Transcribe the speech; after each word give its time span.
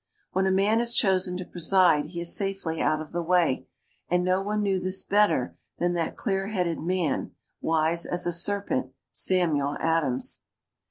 When 0.31 0.47
a 0.47 0.51
man 0.51 0.79
is 0.79 0.95
chosen 0.95 1.37
to 1.37 1.45
preside 1.45 2.05
he 2.07 2.21
is 2.21 2.35
safely 2.35 2.81
out 2.81 3.01
of 3.01 3.11
the 3.11 3.21
way, 3.21 3.67
and 4.09 4.23
no 4.23 4.41
one 4.41 4.63
knew 4.63 4.79
this 4.79 5.03
better 5.03 5.55
than 5.77 5.93
that 5.93 6.17
clear 6.17 6.47
headed 6.47 6.79
man, 6.79 7.35
wise 7.61 8.07
as 8.07 8.25
a 8.25 8.31
serpent, 8.31 8.93
Samuel 9.11 9.77
Adams. 9.79 10.41